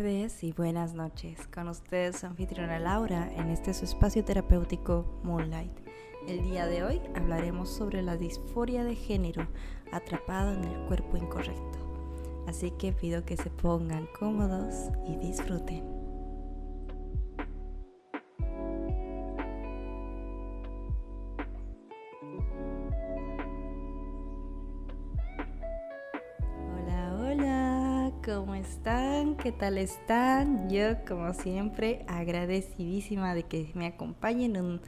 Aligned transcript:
tardes 0.00 0.44
y 0.44 0.52
buenas 0.52 0.94
noches. 0.94 1.46
Con 1.52 1.68
ustedes 1.68 2.24
anfitriona 2.24 2.78
Laura 2.78 3.30
en 3.36 3.50
este 3.50 3.74
su 3.74 3.84
espacio 3.84 4.24
terapéutico 4.24 5.04
Moonlight. 5.24 5.72
El 6.26 6.42
día 6.42 6.66
de 6.66 6.82
hoy 6.82 7.02
hablaremos 7.14 7.68
sobre 7.68 8.00
la 8.00 8.16
disforia 8.16 8.82
de 8.82 8.94
género 8.94 9.46
atrapado 9.92 10.54
en 10.54 10.64
el 10.64 10.86
cuerpo 10.86 11.18
incorrecto. 11.18 11.78
Así 12.46 12.70
que 12.70 12.94
pido 12.94 13.26
que 13.26 13.36
se 13.36 13.50
pongan 13.50 14.08
cómodos 14.18 14.88
y 15.06 15.16
disfruten. 15.16 15.99
¿Cómo 28.32 28.54
están? 28.54 29.36
¿Qué 29.36 29.50
tal 29.50 29.76
están? 29.76 30.70
Yo, 30.70 31.04
como 31.04 31.34
siempre, 31.34 32.04
agradecidísima 32.06 33.34
de 33.34 33.42
que 33.42 33.72
me 33.74 33.86
acompañen 33.86 34.56
un 34.56 34.80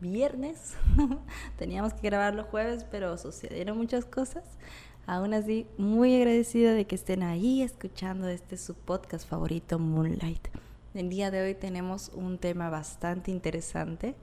viernes. 0.00 0.74
Teníamos 1.58 1.92
que 1.92 2.08
grabar 2.08 2.34
los 2.34 2.46
jueves, 2.46 2.86
pero 2.90 3.18
sucedieron 3.18 3.76
muchas 3.76 4.06
cosas. 4.06 4.44
Aún 5.06 5.34
así, 5.34 5.66
muy 5.76 6.16
agradecida 6.16 6.72
de 6.72 6.86
que 6.86 6.94
estén 6.94 7.22
ahí 7.22 7.60
escuchando 7.60 8.28
este 8.28 8.56
su 8.56 8.74
podcast 8.74 9.28
favorito, 9.28 9.78
Moonlight. 9.78 10.48
El 10.94 11.10
día 11.10 11.30
de 11.30 11.42
hoy 11.42 11.54
tenemos 11.54 12.12
un 12.14 12.38
tema 12.38 12.70
bastante 12.70 13.30
interesante 13.30 14.14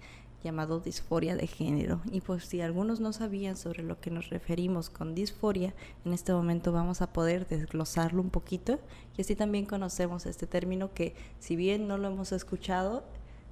llamado 0.43 0.79
disforia 0.79 1.35
de 1.35 1.47
género. 1.47 2.01
Y 2.11 2.21
pues 2.21 2.45
si 2.45 2.61
algunos 2.61 2.99
no 2.99 3.13
sabían 3.13 3.57
sobre 3.57 3.83
lo 3.83 3.99
que 3.99 4.11
nos 4.11 4.29
referimos 4.29 4.89
con 4.89 5.15
disforia, 5.15 5.73
en 6.05 6.13
este 6.13 6.33
momento 6.33 6.71
vamos 6.71 7.01
a 7.01 7.13
poder 7.13 7.47
desglosarlo 7.47 8.21
un 8.21 8.29
poquito 8.29 8.79
y 9.17 9.21
así 9.21 9.35
también 9.35 9.65
conocemos 9.65 10.25
este 10.25 10.47
término 10.47 10.93
que 10.93 11.15
si 11.39 11.55
bien 11.55 11.87
no 11.87 11.97
lo 11.97 12.07
hemos 12.07 12.31
escuchado, 12.31 13.03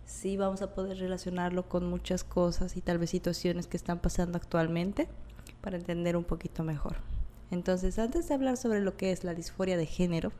sí 0.05 0.37
vamos 0.37 0.61
a 0.61 0.73
poder 0.73 0.97
relacionarlo 0.97 1.69
con 1.69 1.87
muchas 1.89 2.23
cosas 2.23 2.75
y 2.75 2.81
tal 2.81 2.97
vez 2.97 3.11
situaciones 3.11 3.67
que 3.67 3.77
están 3.77 3.99
pasando 3.99 4.37
actualmente 4.37 5.07
para 5.61 5.77
entender 5.77 6.17
un 6.17 6.23
poquito 6.23 6.63
mejor. 6.63 6.97
Entonces, 7.51 7.97
antes 7.99 8.27
de 8.27 8.33
hablar 8.33 8.57
sobre 8.57 8.81
lo 8.81 8.95
que 8.95 9.11
es 9.11 9.23
la 9.23 9.33
disforia 9.33 9.77
de 9.77 9.85
género, 9.85 10.31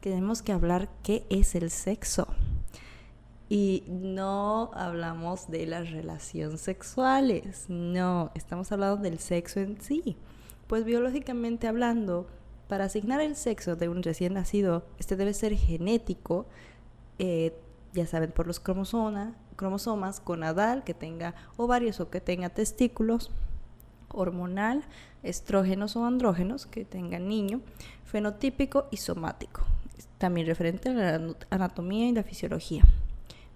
tenemos 0.00 0.42
que 0.42 0.52
hablar 0.52 0.88
qué 1.02 1.26
es 1.30 1.54
el 1.54 1.70
sexo. 1.70 2.28
Y 3.48 3.84
no 3.88 4.70
hablamos 4.74 5.50
de 5.50 5.66
las 5.66 5.90
relaciones 5.90 6.62
sexuales, 6.62 7.66
no, 7.68 8.30
estamos 8.34 8.72
hablando 8.72 9.02
del 9.02 9.18
sexo 9.18 9.60
en 9.60 9.80
sí. 9.82 10.16
Pues 10.66 10.84
biológicamente 10.84 11.68
hablando, 11.68 12.26
para 12.68 12.86
asignar 12.86 13.20
el 13.20 13.36
sexo 13.36 13.76
de 13.76 13.90
un 13.90 14.02
recién 14.02 14.34
nacido, 14.34 14.86
este 14.98 15.16
debe 15.16 15.34
ser 15.34 15.54
genético, 15.56 16.46
eh, 17.18 17.54
ya 17.92 18.06
saben, 18.06 18.32
por 18.32 18.46
los 18.46 18.60
cromosomas, 18.60 19.34
cromosomas 19.56 20.22
adal 20.42 20.82
que 20.82 20.94
tenga 20.94 21.34
ovarios 21.58 22.00
o 22.00 22.08
que 22.08 22.22
tenga 22.22 22.48
testículos, 22.48 23.30
hormonal, 24.08 24.84
estrógenos 25.22 25.96
o 25.96 26.06
andrógenos, 26.06 26.64
que 26.64 26.86
tenga 26.86 27.18
niño, 27.18 27.60
fenotípico 28.06 28.86
y 28.90 28.96
somático, 28.96 29.62
también 30.16 30.46
referente 30.46 30.88
a 30.88 30.94
la 30.94 31.34
anatomía 31.50 32.08
y 32.08 32.12
la 32.12 32.22
fisiología 32.22 32.84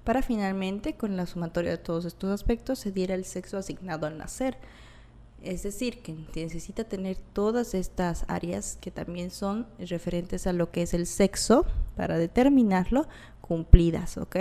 para 0.08 0.22
finalmente, 0.22 0.94
con 0.94 1.18
la 1.18 1.26
sumatoria 1.26 1.72
de 1.72 1.76
todos 1.76 2.06
estos 2.06 2.30
aspectos, 2.30 2.78
se 2.78 2.92
diera 2.92 3.14
el 3.14 3.26
sexo 3.26 3.58
asignado 3.58 4.06
al 4.06 4.16
nacer. 4.16 4.56
Es 5.42 5.64
decir, 5.64 6.00
que 6.00 6.16
necesita 6.34 6.84
tener 6.84 7.18
todas 7.34 7.74
estas 7.74 8.24
áreas 8.26 8.78
que 8.80 8.90
también 8.90 9.30
son 9.30 9.66
referentes 9.78 10.46
a 10.46 10.54
lo 10.54 10.70
que 10.70 10.80
es 10.80 10.94
el 10.94 11.04
sexo 11.04 11.66
para 11.94 12.16
determinarlo 12.16 13.06
cumplidas, 13.42 14.16
¿ok? 14.16 14.36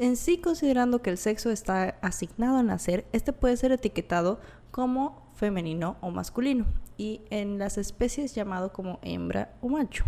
En 0.00 0.16
sí, 0.16 0.38
considerando 0.38 1.00
que 1.00 1.10
el 1.10 1.18
sexo 1.18 1.52
está 1.52 1.90
asignado 2.02 2.58
al 2.58 2.66
nacer, 2.66 3.04
este 3.12 3.32
puede 3.32 3.56
ser 3.56 3.70
etiquetado 3.70 4.40
como 4.72 5.30
femenino 5.36 5.96
o 6.00 6.10
masculino 6.10 6.66
y 6.98 7.20
en 7.30 7.60
las 7.60 7.78
especies 7.78 8.34
llamado 8.34 8.72
como 8.72 8.98
hembra 9.02 9.54
o 9.60 9.68
macho. 9.68 10.04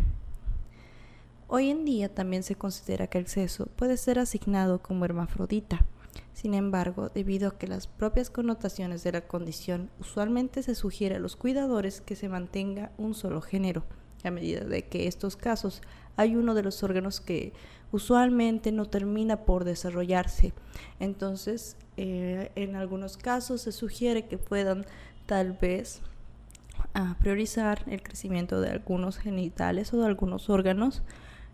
Hoy 1.55 1.69
en 1.69 1.85
día 1.85 2.09
también 2.09 2.43
se 2.43 2.55
considera 2.55 3.09
que 3.09 3.19
el 3.19 3.27
sexo 3.27 3.67
puede 3.77 3.99
ser 3.99 4.19
asignado 4.19 4.81
como 4.81 5.05
hermafrodita. 5.05 5.85
Sin 6.33 6.55
embargo, 6.55 7.11
debido 7.11 7.49
a 7.49 7.59
que 7.59 7.67
las 7.67 7.87
propias 7.87 8.31
connotaciones 8.31 9.05
de 9.05 9.13
la 9.13 9.21
condición 9.21 9.91
usualmente 10.01 10.63
se 10.63 10.75
sugiere 10.75 11.17
a 11.17 11.19
los 11.19 11.37
cuidadores 11.37 12.01
que 12.01 12.17
se 12.17 12.31
mantenga 12.31 12.91
un 12.97 13.13
solo 13.13 13.43
género, 13.43 13.83
a 14.25 14.31
medida 14.31 14.65
de 14.65 14.87
que 14.87 15.07
estos 15.07 15.37
casos 15.37 15.83
hay 16.17 16.37
uno 16.37 16.55
de 16.55 16.63
los 16.63 16.83
órganos 16.83 17.21
que 17.21 17.53
usualmente 17.91 18.73
no 18.73 18.87
termina 18.87 19.45
por 19.45 19.65
desarrollarse. 19.65 20.55
Entonces, 21.01 21.77
eh, 21.99 22.51
en 22.55 22.77
algunos 22.77 23.19
casos 23.19 23.61
se 23.61 23.73
sugiere 23.73 24.25
que 24.25 24.39
puedan 24.39 24.87
tal 25.27 25.53
vez 25.53 26.01
ah, 26.95 27.15
priorizar 27.21 27.85
el 27.89 28.03
crecimiento 28.03 28.63
de 28.63 28.71
algunos 28.71 29.19
genitales 29.19 29.93
o 29.93 29.99
de 29.99 30.07
algunos 30.07 30.49
órganos 30.49 31.03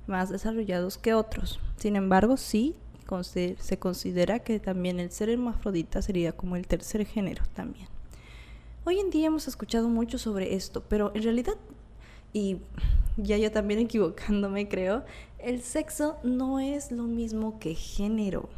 más 0.08 0.30
desarrollados 0.30 0.98
que 0.98 1.14
otros. 1.14 1.60
Sin 1.76 1.96
embargo, 1.96 2.36
sí 2.36 2.74
se 3.22 3.78
considera 3.78 4.40
que 4.40 4.60
también 4.60 5.00
el 5.00 5.10
ser 5.10 5.30
hermafrodita 5.30 6.02
sería 6.02 6.32
como 6.32 6.56
el 6.56 6.66
tercer 6.66 7.06
género 7.06 7.42
también. 7.54 7.88
Hoy 8.84 8.98
en 9.00 9.10
día 9.10 9.28
hemos 9.28 9.48
escuchado 9.48 9.88
mucho 9.88 10.18
sobre 10.18 10.54
esto, 10.54 10.84
pero 10.88 11.10
en 11.14 11.22
realidad, 11.22 11.54
y 12.34 12.58
ya 13.16 13.38
yo 13.38 13.50
también 13.50 13.80
equivocándome 13.80 14.68
creo, 14.68 15.04
el 15.38 15.62
sexo 15.62 16.18
no 16.22 16.60
es 16.60 16.92
lo 16.92 17.04
mismo 17.04 17.58
que 17.58 17.74
género. 17.74 18.48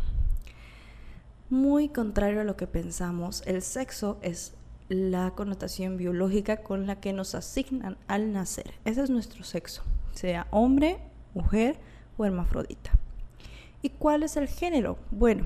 Muy 1.48 1.88
contrario 1.88 2.40
a 2.40 2.44
lo 2.44 2.56
que 2.56 2.66
pensamos, 2.66 3.42
el 3.46 3.62
sexo 3.62 4.18
es 4.22 4.54
la 4.88 5.32
connotación 5.36 5.96
biológica 5.96 6.58
con 6.58 6.88
la 6.88 7.00
que 7.00 7.12
nos 7.12 7.36
asignan 7.36 7.96
al 8.08 8.32
nacer. 8.32 8.72
Ese 8.84 9.02
es 9.02 9.10
nuestro 9.10 9.44
sexo, 9.44 9.82
sea 10.12 10.48
hombre 10.50 10.98
mujer 11.34 11.78
o 12.16 12.24
hermafrodita. 12.24 12.92
¿Y 13.82 13.90
cuál 13.90 14.22
es 14.22 14.36
el 14.36 14.48
género? 14.48 14.98
Bueno, 15.10 15.44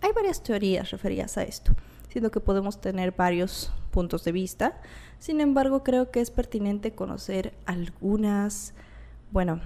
hay 0.00 0.12
varias 0.12 0.42
teorías 0.42 0.90
referidas 0.90 1.38
a 1.38 1.42
esto, 1.42 1.72
siendo 2.08 2.30
que 2.30 2.40
podemos 2.40 2.80
tener 2.80 3.12
varios 3.12 3.72
puntos 3.90 4.24
de 4.24 4.32
vista. 4.32 4.80
Sin 5.18 5.40
embargo, 5.40 5.82
creo 5.82 6.10
que 6.10 6.20
es 6.20 6.30
pertinente 6.30 6.92
conocer 6.92 7.54
algunas, 7.66 8.74
bueno, 9.30 9.60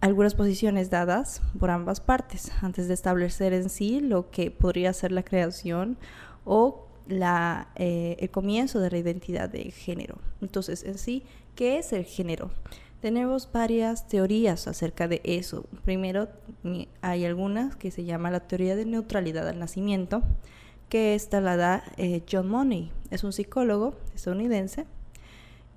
algunas 0.00 0.34
posiciones 0.34 0.90
dadas 0.90 1.42
por 1.58 1.70
ambas 1.70 2.00
partes 2.00 2.52
antes 2.62 2.88
de 2.88 2.94
establecer 2.94 3.52
en 3.52 3.68
sí 3.68 4.00
lo 4.00 4.30
que 4.30 4.50
podría 4.50 4.92
ser 4.92 5.12
la 5.12 5.22
creación 5.22 5.96
o 6.44 6.86
la, 7.08 7.68
eh, 7.76 8.16
el 8.20 8.30
comienzo 8.30 8.80
de 8.80 8.90
la 8.90 8.98
identidad 8.98 9.48
de 9.48 9.70
género. 9.70 10.18
Entonces, 10.40 10.84
en 10.84 10.98
sí, 10.98 11.24
¿qué 11.54 11.78
es 11.78 11.92
el 11.92 12.04
género? 12.04 12.50
Tenemos 13.00 13.50
varias 13.52 14.08
teorías 14.08 14.66
acerca 14.66 15.06
de 15.06 15.20
eso. 15.22 15.66
Primero, 15.84 16.28
hay 17.00 17.24
algunas 17.24 17.76
que 17.76 17.92
se 17.92 18.04
llama 18.04 18.30
la 18.30 18.40
teoría 18.40 18.74
de 18.74 18.86
neutralidad 18.86 19.46
al 19.48 19.60
nacimiento, 19.60 20.22
que 20.88 21.14
esta 21.14 21.40
la 21.40 21.56
da 21.56 21.84
eh, 21.96 22.22
John 22.30 22.48
Money, 22.48 22.90
es 23.10 23.22
un 23.22 23.32
psicólogo 23.32 23.94
estadounidense, 24.16 24.86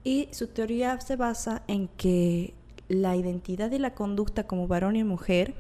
y 0.04 0.30
su 0.32 0.48
teoría 0.48 1.00
se 1.00 1.16
basa 1.16 1.62
en 1.68 1.90
que 1.90 2.56
la 2.88 3.16
identidad 3.16 3.72
y 3.72 3.78
la 3.78 3.94
conducta 3.94 4.48
como 4.48 4.68
varón 4.68 4.96
y 4.96 5.04
mujer 5.04 5.54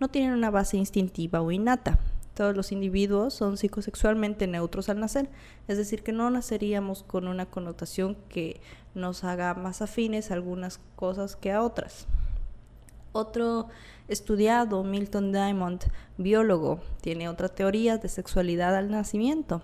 no 0.00 0.08
tienen 0.08 0.32
una 0.32 0.50
base 0.50 0.76
instintiva 0.76 1.40
o 1.40 1.50
innata, 1.50 1.98
todos 2.40 2.56
los 2.56 2.72
individuos 2.72 3.34
son 3.34 3.58
psicosexualmente 3.58 4.46
neutros 4.46 4.88
al 4.88 4.98
nacer, 4.98 5.28
es 5.68 5.76
decir, 5.76 6.02
que 6.02 6.12
no 6.12 6.30
naceríamos 6.30 7.02
con 7.02 7.28
una 7.28 7.44
connotación 7.44 8.16
que 8.30 8.62
nos 8.94 9.24
haga 9.24 9.52
más 9.52 9.82
afines 9.82 10.30
a 10.30 10.34
algunas 10.34 10.80
cosas 10.96 11.36
que 11.36 11.52
a 11.52 11.62
otras. 11.62 12.06
Otro 13.12 13.68
estudiado, 14.08 14.82
Milton 14.84 15.32
Diamond, 15.32 15.82
biólogo, 16.16 16.80
tiene 17.02 17.28
otra 17.28 17.50
teoría 17.50 17.98
de 17.98 18.08
sexualidad 18.08 18.74
al 18.74 18.90
nacimiento 18.90 19.60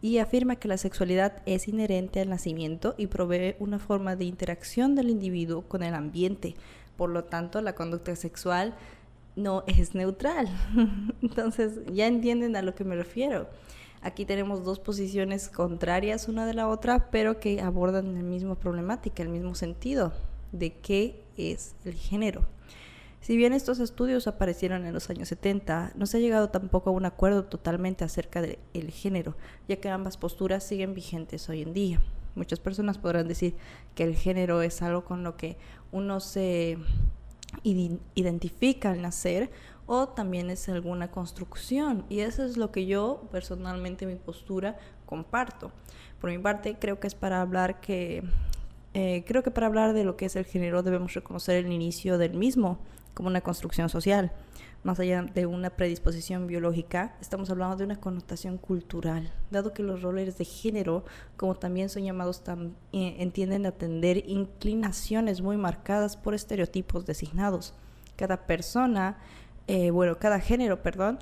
y 0.00 0.18
afirma 0.18 0.54
que 0.54 0.68
la 0.68 0.76
sexualidad 0.76 1.42
es 1.46 1.66
inherente 1.66 2.20
al 2.20 2.28
nacimiento 2.28 2.94
y 2.96 3.08
provee 3.08 3.56
una 3.58 3.80
forma 3.80 4.14
de 4.14 4.26
interacción 4.26 4.94
del 4.94 5.10
individuo 5.10 5.62
con 5.62 5.82
el 5.82 5.94
ambiente. 5.94 6.54
Por 6.96 7.10
lo 7.10 7.24
tanto, 7.24 7.60
la 7.60 7.74
conducta 7.74 8.14
sexual 8.14 8.76
no 9.40 9.64
es 9.66 9.94
neutral. 9.94 10.48
Entonces, 11.22 11.80
ya 11.92 12.06
entienden 12.06 12.56
a 12.56 12.62
lo 12.62 12.74
que 12.74 12.84
me 12.84 12.96
refiero. 12.96 13.48
Aquí 14.02 14.24
tenemos 14.24 14.64
dos 14.64 14.78
posiciones 14.78 15.48
contrarias 15.48 16.28
una 16.28 16.46
de 16.46 16.54
la 16.54 16.68
otra, 16.68 17.10
pero 17.10 17.38
que 17.38 17.60
abordan 17.60 18.14
la 18.14 18.22
misma 18.22 18.54
problemática, 18.54 19.22
el 19.22 19.28
mismo 19.28 19.54
sentido 19.54 20.12
de 20.52 20.72
qué 20.72 21.22
es 21.36 21.74
el 21.84 21.94
género. 21.94 22.46
Si 23.20 23.36
bien 23.36 23.52
estos 23.52 23.78
estudios 23.80 24.26
aparecieron 24.26 24.86
en 24.86 24.94
los 24.94 25.10
años 25.10 25.28
70, 25.28 25.92
no 25.94 26.06
se 26.06 26.16
ha 26.16 26.20
llegado 26.20 26.48
tampoco 26.48 26.88
a 26.88 26.92
un 26.94 27.04
acuerdo 27.04 27.44
totalmente 27.44 28.02
acerca 28.02 28.40
del 28.40 28.90
género, 28.90 29.36
ya 29.68 29.76
que 29.76 29.90
ambas 29.90 30.16
posturas 30.16 30.64
siguen 30.64 30.94
vigentes 30.94 31.48
hoy 31.50 31.60
en 31.60 31.74
día. 31.74 32.00
Muchas 32.34 32.60
personas 32.60 32.96
podrán 32.96 33.28
decir 33.28 33.54
que 33.94 34.04
el 34.04 34.16
género 34.16 34.62
es 34.62 34.80
algo 34.80 35.04
con 35.04 35.22
lo 35.22 35.36
que 35.36 35.58
uno 35.92 36.20
se 36.20 36.78
identifica 37.62 38.90
al 38.90 39.02
nacer 39.02 39.50
o 39.86 40.08
también 40.08 40.50
es 40.50 40.68
alguna 40.68 41.10
construcción. 41.10 42.04
Y 42.08 42.20
eso 42.20 42.44
es 42.44 42.56
lo 42.56 42.70
que 42.70 42.86
yo 42.86 43.28
personalmente, 43.32 44.06
mi 44.06 44.16
postura, 44.16 44.78
comparto. 45.06 45.72
Por 46.20 46.30
mi 46.30 46.38
parte, 46.38 46.76
creo 46.78 47.00
que 47.00 47.06
es 47.06 47.14
para 47.14 47.40
hablar 47.40 47.80
que... 47.80 48.22
Eh, 48.92 49.24
creo 49.26 49.44
que 49.44 49.52
para 49.52 49.68
hablar 49.68 49.92
de 49.92 50.02
lo 50.02 50.16
que 50.16 50.26
es 50.26 50.34
el 50.34 50.44
género 50.44 50.82
debemos 50.82 51.14
reconocer 51.14 51.64
el 51.64 51.72
inicio 51.72 52.18
del 52.18 52.34
mismo 52.34 52.78
como 53.14 53.28
una 53.28 53.40
construcción 53.40 53.88
social 53.88 54.32
más 54.82 54.98
allá 54.98 55.22
de 55.22 55.46
una 55.46 55.70
predisposición 55.70 56.46
biológica, 56.46 57.16
estamos 57.20 57.50
hablando 57.50 57.76
de 57.76 57.84
una 57.84 58.00
connotación 58.00 58.56
cultural, 58.56 59.32
dado 59.50 59.74
que 59.74 59.82
los 59.82 60.02
roles 60.02 60.38
de 60.38 60.44
género, 60.44 61.04
como 61.36 61.54
también 61.54 61.88
son 61.88 62.04
llamados, 62.04 62.42
eh, 62.92 63.16
entienden 63.18 63.66
atender 63.66 64.24
inclinaciones 64.26 65.42
muy 65.42 65.56
marcadas 65.56 66.16
por 66.16 66.34
estereotipos 66.34 67.04
designados. 67.04 67.74
Cada 68.16 68.46
persona, 68.46 69.18
eh, 69.66 69.90
bueno, 69.90 70.18
cada 70.18 70.40
género, 70.40 70.82
perdón, 70.82 71.18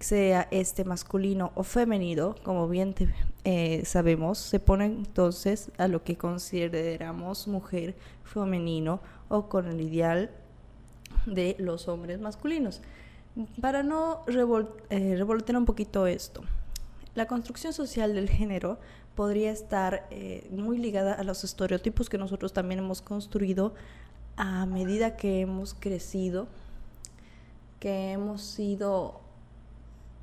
sea 0.00 0.48
este 0.50 0.84
masculino 0.84 1.52
o 1.54 1.62
femenino, 1.62 2.34
como 2.42 2.68
bien 2.68 2.94
eh, 3.44 3.82
sabemos, 3.86 4.38
se 4.38 4.60
pone 4.60 4.84
entonces 4.86 5.70
a 5.78 5.88
lo 5.88 6.04
que 6.04 6.16
consideramos 6.16 7.48
mujer, 7.48 7.96
femenino 8.24 9.00
o 9.28 9.48
con 9.48 9.68
el 9.68 9.80
ideal 9.80 10.30
de 11.26 11.56
los 11.58 11.88
hombres 11.88 12.20
masculinos. 12.20 12.80
Para 13.60 13.82
no 13.82 14.22
eh, 14.28 15.14
revoltear 15.16 15.56
un 15.56 15.64
poquito 15.64 16.06
esto, 16.06 16.42
la 17.14 17.26
construcción 17.26 17.72
social 17.72 18.14
del 18.14 18.28
género 18.28 18.78
podría 19.14 19.50
estar 19.50 20.06
eh, 20.10 20.46
muy 20.50 20.78
ligada 20.78 21.14
a 21.14 21.24
los 21.24 21.44
estereotipos 21.44 22.08
que 22.08 22.18
nosotros 22.18 22.52
también 22.52 22.80
hemos 22.80 23.02
construido 23.02 23.74
a 24.36 24.66
medida 24.66 25.16
que 25.16 25.40
hemos 25.40 25.74
crecido, 25.74 26.48
que 27.80 28.12
hemos 28.12 28.42
sido 28.42 29.20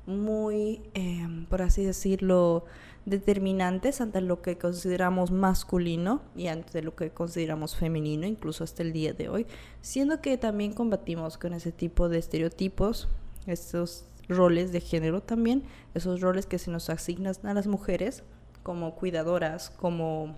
muy, 0.06 0.82
eh, 0.94 1.26
por 1.48 1.62
así 1.62 1.84
decirlo, 1.84 2.64
determinantes 3.04 4.00
ante 4.00 4.20
lo 4.20 4.42
que 4.42 4.58
consideramos 4.58 5.30
masculino 5.30 6.22
y 6.36 6.46
ante 6.46 6.82
lo 6.82 6.94
que 6.94 7.10
consideramos 7.10 7.76
femenino, 7.76 8.26
incluso 8.26 8.64
hasta 8.64 8.82
el 8.82 8.92
día 8.92 9.12
de 9.12 9.28
hoy, 9.28 9.46
siendo 9.80 10.20
que 10.20 10.38
también 10.38 10.72
combatimos 10.72 11.38
con 11.38 11.52
ese 11.52 11.72
tipo 11.72 12.08
de 12.08 12.18
estereotipos, 12.18 13.08
estos 13.46 14.04
roles 14.28 14.72
de 14.72 14.80
género 14.80 15.20
también, 15.20 15.64
esos 15.94 16.20
roles 16.20 16.46
que 16.46 16.58
se 16.58 16.70
nos 16.70 16.90
asignan 16.90 17.34
a 17.42 17.54
las 17.54 17.66
mujeres 17.66 18.22
como 18.62 18.94
cuidadoras, 18.94 19.70
como 19.70 20.36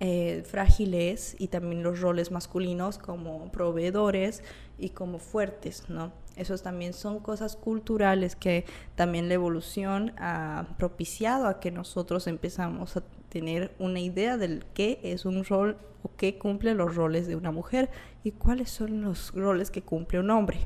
eh, 0.00 0.44
frágiles 0.46 1.36
y 1.38 1.48
también 1.48 1.82
los 1.82 2.00
roles 2.00 2.30
masculinos 2.30 2.98
como 2.98 3.50
proveedores 3.50 4.42
y 4.78 4.90
como 4.90 5.18
fuertes, 5.18 5.84
¿no? 5.88 6.12
Esos 6.40 6.62
también 6.62 6.94
son 6.94 7.20
cosas 7.20 7.54
culturales 7.54 8.34
que 8.34 8.64
también 8.94 9.28
la 9.28 9.34
evolución 9.34 10.14
ha 10.16 10.68
propiciado 10.78 11.46
a 11.46 11.60
que 11.60 11.70
nosotros 11.70 12.26
empezamos 12.26 12.96
a 12.96 13.02
tener 13.28 13.74
una 13.78 14.00
idea 14.00 14.38
del 14.38 14.64
qué 14.72 15.00
es 15.02 15.26
un 15.26 15.44
rol 15.44 15.76
o 16.02 16.10
qué 16.16 16.38
cumple 16.38 16.72
los 16.72 16.96
roles 16.96 17.26
de 17.26 17.36
una 17.36 17.50
mujer 17.50 17.90
y 18.24 18.30
cuáles 18.30 18.70
son 18.70 19.02
los 19.02 19.34
roles 19.34 19.70
que 19.70 19.82
cumple 19.82 20.18
un 20.18 20.30
hombre. 20.30 20.60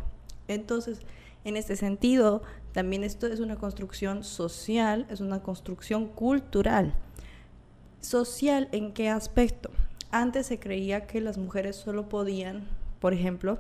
Entonces, 0.47 1.01
en 1.43 1.57
este 1.57 1.75
sentido, 1.75 2.45
también 2.73 3.03
esto 3.03 3.27
es 3.27 3.41
una 3.41 3.57
construcción 3.57 4.23
social, 4.23 5.07
es 5.11 5.21
una 5.21 5.43
construcción 5.43 6.07
cultural. 6.07 6.95
¿Social 8.01 8.69
en 8.71 8.93
qué 8.93 9.09
aspecto? 9.09 9.71
Antes 10.13 10.47
se 10.47 10.61
creía 10.61 11.09
que 11.09 11.21
las 11.21 11.37
mujeres 11.37 11.75
solo 11.75 12.09
podían, 12.09 12.69
por 13.01 13.13
ejemplo, 13.13 13.59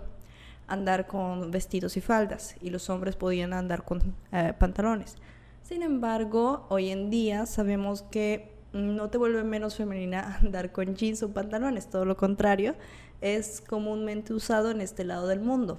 andar 0.67 1.07
con 1.07 1.51
vestidos 1.51 1.97
y 1.97 2.01
faldas 2.01 2.57
y 2.61 2.71
los 2.71 2.89
hombres 2.91 3.17
podían 3.17 3.53
andar 3.53 3.85
con 3.85 4.15
eh, 4.33 4.53
pantalones. 4.59 5.17
Sin 5.63 5.83
embargo, 5.83 6.67
hoy 6.69 6.91
en 6.91 7.11
día 7.11 7.47
sabemos 7.47 8.03
que 8.03 8.53
no 8.73 9.09
te 9.09 9.19
vuelve 9.19 9.45
menos 9.45 9.77
femenina 9.77 10.39
andar 10.43 10.73
con 10.73 10.95
jeans 10.95 11.23
o 11.23 11.33
pantalones, 11.33 11.89
todo 11.89 12.05
lo 12.05 12.17
contrario, 12.17 12.75
es 13.21 13.61
comúnmente 13.61 14.35
usado 14.35 14.71
en 14.71 14.81
este 14.81 15.05
lado 15.05 15.29
del 15.29 15.41
mundo. 15.41 15.79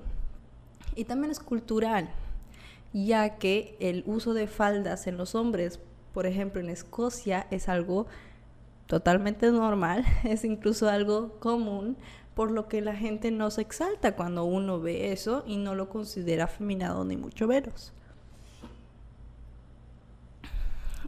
Y 0.95 1.03
también 1.05 1.31
es 1.31 1.39
cultural, 1.39 2.09
ya 2.93 3.37
que 3.37 3.75
el 3.79 4.03
uso 4.07 4.33
de 4.33 4.47
faldas 4.47 5.07
en 5.07 5.17
los 5.17 5.35
hombres, 5.35 5.79
por 6.13 6.25
ejemplo 6.25 6.61
en 6.61 6.69
Escocia, 6.69 7.45
es 7.51 7.67
algo 7.67 8.07
totalmente 8.87 9.51
normal, 9.51 10.05
es 10.23 10.45
incluso 10.45 10.89
algo 10.89 11.37
común 11.39 11.97
por 12.35 12.51
lo 12.51 12.67
que 12.67 12.81
la 12.81 12.95
gente 12.95 13.31
no 13.31 13.49
se 13.49 13.61
exalta 13.61 14.15
cuando 14.15 14.43
uno 14.43 14.79
ve 14.79 15.13
eso 15.13 15.43
y 15.47 15.55
no 15.55 15.73
lo 15.73 15.89
considera 15.89 16.43
afeminado 16.43 17.05
ni 17.05 17.15
mucho 17.15 17.47
menos. 17.47 17.93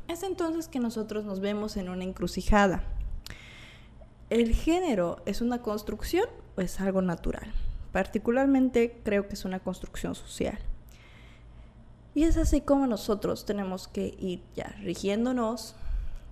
Es 0.07 0.23
entonces 0.23 0.69
que 0.69 0.79
nosotros 0.79 1.25
nos 1.25 1.41
vemos 1.41 1.75
en 1.75 1.89
una 1.89 2.05
encrucijada. 2.05 2.81
¿El 4.29 4.55
género 4.55 5.21
es 5.25 5.41
una 5.41 5.61
construcción 5.61 6.29
o 6.55 6.61
es 6.61 6.79
algo 6.79 7.01
natural? 7.01 7.51
Particularmente 7.91 9.01
creo 9.03 9.27
que 9.27 9.33
es 9.33 9.43
una 9.43 9.59
construcción 9.59 10.15
social. 10.15 10.57
Y 12.15 12.23
es 12.23 12.37
así 12.37 12.61
como 12.61 12.87
nosotros 12.87 13.45
tenemos 13.45 13.89
que 13.89 14.15
ir 14.17 14.41
ya 14.55 14.75
rigiéndonos 14.81 15.75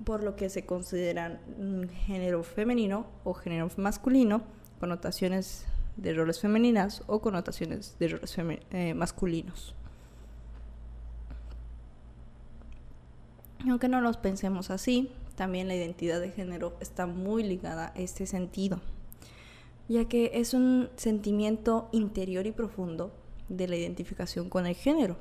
por 0.06 0.24
lo 0.24 0.38
que 0.38 0.50
se 0.50 0.66
considera 0.66 1.40
un 1.58 1.90
género 1.90 2.44
femenino 2.44 3.08
o 3.26 3.34
género 3.34 3.70
masculino 3.78 4.42
connotaciones 4.80 5.66
de 5.98 6.13
roles 6.13 6.39
femeninas 6.39 7.04
o 7.07 7.19
connotaciones 7.19 7.95
de 8.00 8.10
roles 8.10 8.38
eh, 8.72 8.94
masculinos. 8.94 9.74
Aunque 13.68 13.88
no 13.88 14.01
los 14.01 14.18
pensemos 14.18 14.69
así, 14.69 15.12
también 15.36 15.68
la 15.68 15.75
identidad 15.75 16.22
de 16.22 16.31
género 16.31 16.75
está 16.80 17.07
muy 17.07 17.44
ligada 17.44 17.94
a 17.95 18.00
este 18.00 18.25
sentido, 18.25 18.80
ya 19.88 20.06
que 20.06 20.31
es 20.36 20.54
un 20.54 20.89
sentimiento 20.95 21.89
interior 21.92 22.45
y 22.45 22.51
profundo 22.51 23.12
de 23.50 23.68
la 23.68 23.75
identificación 23.75 24.50
con 24.50 24.66
el 24.66 24.75
género. 24.75 25.18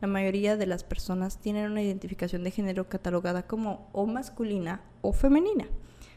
La 0.00 0.08
mayoría 0.08 0.56
de 0.56 0.66
las 0.66 0.82
personas 0.84 1.38
tienen 1.40 1.70
una 1.70 1.82
identificación 1.82 2.42
de 2.44 2.50
género 2.50 2.88
catalogada 2.88 3.46
como 3.46 3.88
o 3.92 4.06
masculina 4.06 4.82
o 5.02 5.12
femenina. 5.12 5.66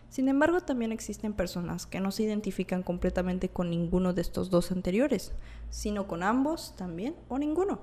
Sin 0.09 0.29
embargo, 0.29 0.61
también 0.61 0.91
existen 0.91 1.33
personas 1.33 1.85
que 1.85 1.99
no 1.99 2.11
se 2.11 2.23
identifican 2.23 2.81
completamente 2.81 3.49
con 3.49 3.69
ninguno 3.69 4.13
de 4.13 4.21
estos 4.21 4.49
dos 4.49 4.71
anteriores, 4.71 5.33
sino 5.69 6.07
con 6.07 6.23
ambos 6.23 6.75
también 6.77 7.15
o 7.27 7.37
ninguno. 7.37 7.79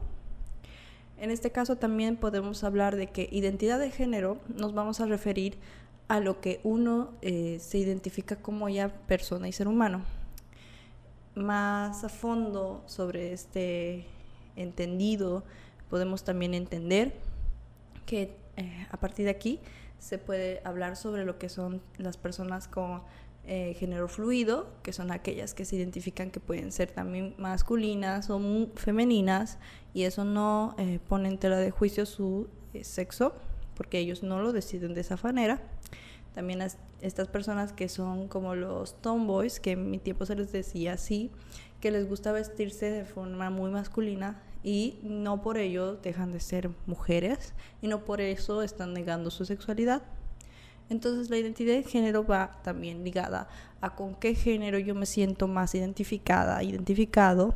En 1.17 1.31
este 1.31 1.53
caso 1.53 1.77
también 1.77 2.17
podemos 2.17 2.65
hablar 2.65 2.97
de 2.97 3.07
que 3.07 3.29
identidad 3.31 3.79
de 3.79 3.91
género 3.91 4.39
nos 4.49 4.75
vamos 4.75 5.01
a 5.01 5.07
referir 5.07 5.59
a 6.09 6.21
lo 6.21 6.41
que 6.41 6.61
uno 6.65 7.13
eh, 7.23 7.59
se 7.61 7.79
identifica 7.79 8.37
como 8.37 8.69
ya 8.69 8.89
persona 8.89 9.49
y 9.49 9.53
ser 9.53 9.69
humano. 9.69 10.03
Más 11.35 12.05
a 12.05 12.09
fondo 12.09 12.83
sobre 12.87 13.33
este 13.33 14.07
entendido 14.57 15.45
podemos 15.89 16.25
también 16.25 16.55
entender 16.55 17.15
que 18.07 18.37
eh, 18.57 18.87
a 18.91 18.97
partir 18.97 19.25
de 19.27 19.31
aquí 19.31 19.61
se 20.05 20.19
puede 20.19 20.61
hablar 20.65 20.97
sobre 20.97 21.25
lo 21.25 21.39
que 21.39 21.49
son 21.49 21.81
las 21.97 22.19
personas 22.19 22.69
con 22.69 23.03
eh, 23.47 23.75
género 23.79 24.07
fluido, 24.07 24.69
que 24.83 24.93
son 24.93 25.11
aquellas 25.11 25.55
que 25.55 25.65
se 25.65 25.77
identifican 25.77 26.31
que 26.31 26.41
pueden 26.41 26.73
ser 26.73 26.91
también 26.91 27.35
masculinas 27.39 28.29
o 28.29 28.39
femeninas, 28.75 29.59
y 29.95 30.03
eso 30.03 30.27
no 30.27 30.75
eh, 30.77 31.01
pone 31.09 31.31
en 31.31 31.39
tela 31.39 31.57
de 31.57 31.71
juicio 31.71 32.05
su 32.05 32.49
eh, 32.75 32.85
sexo, 32.85 33.35
porque 33.75 33.99
ellos 33.99 34.23
no 34.23 34.43
lo 34.43 34.53
deciden 34.53 34.93
de 34.93 35.01
esa 35.01 35.17
manera. 35.23 35.63
También 36.35 36.61
estas 37.01 37.29
personas 37.29 37.73
que 37.73 37.89
son 37.89 38.29
como 38.29 38.55
los 38.55 39.01
tomboys, 39.01 39.59
que 39.59 39.71
en 39.71 39.91
mi 39.91 39.99
tiempo 39.99 40.27
se 40.27 40.37
les 40.37 40.53
decía 40.53 40.93
así, 40.93 41.31
que 41.81 41.91
les 41.91 42.07
gusta 42.07 42.31
vestirse 42.31 42.91
de 42.91 43.07
forma 43.07 43.49
muy 43.49 43.71
masculina 43.71 44.43
y 44.65 44.99
no 45.03 45.43
por 45.43 45.59
ello 45.59 45.97
dejan 45.97 46.33
de 46.33 46.41
ser 46.41 46.71
mujeres 46.87 47.53
y 47.83 47.87
no 47.87 48.05
por 48.05 48.23
eso 48.23 48.63
están 48.63 48.95
negando 48.95 49.31
su 49.31 49.45
sexualidad. 49.45 50.03
Entonces 50.89 51.31
la 51.31 51.37
identidad 51.37 51.75
de 51.75 51.83
género 51.83 52.27
va 52.27 52.61
también 52.63 53.05
ligada 53.05 53.47
a 53.81 53.95
con 53.95 54.15
qué 54.15 54.35
género 54.35 54.79
yo 54.79 54.95
me 54.95 55.07
siento 55.07 55.47
más 55.49 55.75
identificada, 55.75 56.63
identificado 56.63 57.55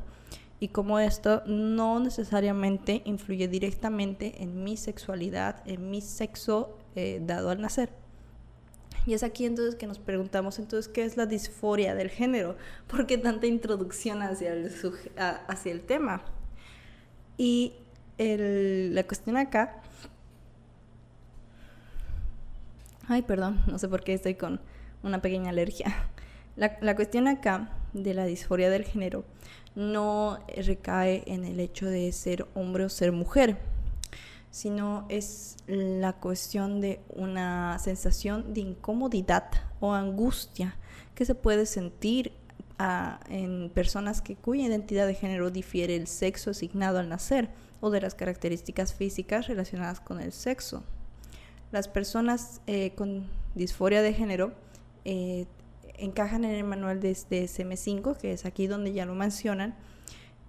y 0.60 0.68
como 0.68 0.98
esto 0.98 1.42
no 1.46 1.98
necesariamente 1.98 3.02
influye 3.06 3.48
directamente 3.48 4.42
en 4.42 4.62
mi 4.62 4.76
sexualidad, 4.76 5.62
en 5.66 5.90
mi 5.90 6.02
sexo 6.02 6.76
eh, 6.94 7.22
dado 7.24 7.50
al 7.50 7.60
nacer. 7.60 7.90
Y 9.06 9.14
es 9.14 9.22
aquí 9.22 9.46
entonces 9.46 9.76
que 9.76 9.86
nos 9.86 9.98
preguntamos 9.98 10.58
entonces 10.58 10.92
qué 10.92 11.04
es 11.04 11.16
la 11.16 11.24
disforia 11.24 11.94
del 11.94 12.10
género, 12.10 12.56
por 12.86 13.06
qué 13.06 13.16
tanta 13.16 13.46
introducción 13.46 14.20
hacia 14.20 14.52
el, 14.52 14.70
hacia 15.16 15.72
el 15.72 15.80
tema. 15.80 16.22
Y 17.38 17.72
la 18.18 19.04
cuestión 19.04 19.36
acá 19.36 19.80
Ay, 23.10 23.22
perdón, 23.22 23.62
no 23.66 23.78
sé 23.78 23.88
por 23.88 24.04
qué 24.04 24.12
estoy 24.12 24.34
con 24.34 24.60
una 25.02 25.22
pequeña 25.22 25.48
alergia. 25.48 25.86
La, 26.56 26.76
la, 26.82 26.94
cuestión 26.94 27.26
acá 27.26 27.70
de 27.94 28.12
la 28.12 28.26
disforia 28.26 28.68
del 28.68 28.84
género 28.84 29.24
no 29.74 30.40
recae 30.54 31.22
en 31.26 31.44
el 31.44 31.58
hecho 31.58 31.86
de 31.86 32.12
ser 32.12 32.46
hombre 32.54 32.84
o 32.84 32.88
ser 32.90 33.12
mujer, 33.12 33.56
sino 34.50 35.06
es 35.08 35.56
la 35.66 36.14
cuestión 36.14 36.82
de 36.82 37.00
una 37.08 37.78
sensación 37.78 38.52
de 38.52 38.60
incomodidad 38.60 39.50
o 39.80 39.94
angustia 39.94 40.76
que 41.14 41.24
se 41.24 41.34
puede 41.34 41.64
sentir 41.64 42.32
en 43.28 43.70
personas 43.70 44.20
que 44.20 44.36
cuya 44.36 44.66
identidad 44.66 45.06
de 45.06 45.14
género 45.14 45.50
difiere 45.50 45.96
el 45.96 46.06
sexo 46.06 46.50
asignado 46.50 46.98
al 46.98 47.08
nacer 47.08 47.50
o 47.80 47.90
de 47.90 48.00
las 48.00 48.14
características 48.14 48.94
físicas 48.94 49.48
relacionadas 49.48 50.00
con 50.00 50.20
el 50.20 50.32
sexo. 50.32 50.84
Las 51.70 51.88
personas 51.88 52.60
eh, 52.66 52.92
con 52.94 53.26
disforia 53.54 54.00
de 54.02 54.14
género 54.14 54.52
eh, 55.04 55.46
encajan 55.98 56.44
en 56.44 56.52
el 56.52 56.64
manual 56.64 57.00
de, 57.00 57.12
SM5, 57.12 58.16
que 58.16 58.32
es 58.32 58.46
aquí 58.46 58.66
donde 58.66 58.92
ya 58.92 59.04
lo 59.04 59.14
mencionan, 59.14 59.74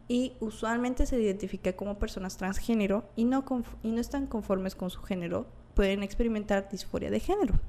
y 0.08 0.34
usualmente 0.40 1.06
se 1.06 1.20
identifica 1.20 1.74
como 1.74 2.00
personas 2.00 2.38
transgénero 2.38 3.08
y 3.16 3.26
no, 3.26 3.44
y 3.84 3.92
no 3.92 4.02
están 4.02 4.28
conformes 4.28 4.76
con 4.76 4.90
su 4.90 5.02
género, 5.02 5.46
pueden 5.76 6.04
experimentar 6.04 6.70
disforia 6.70 7.12
de 7.12 7.20
género 7.20 7.60